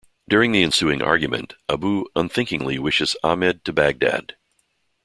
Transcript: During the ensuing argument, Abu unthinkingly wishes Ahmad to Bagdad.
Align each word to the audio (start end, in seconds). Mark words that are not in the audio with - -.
During 0.27 0.51
the 0.51 0.63
ensuing 0.63 1.03
argument, 1.03 1.53
Abu 1.69 2.05
unthinkingly 2.15 2.79
wishes 2.79 3.15
Ahmad 3.23 3.63
to 3.65 3.71
Bagdad. 3.71 4.33